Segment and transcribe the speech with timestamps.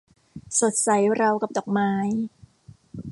[0.59, 0.89] สดใส
[1.21, 1.91] ราวกับดอกไม้